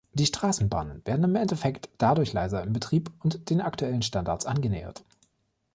Die 0.13 0.25
Straßenbahnen 0.25 1.05
werden 1.05 1.25
im 1.25 1.35
Endeffekt 1.35 1.87
dadurch 1.99 2.33
leiser 2.33 2.63
im 2.63 2.73
Betrieb 2.73 3.11
und 3.19 3.51
den 3.51 3.61
aktuellen 3.61 4.01
Standards 4.01 4.47
angenähert. 4.47 5.03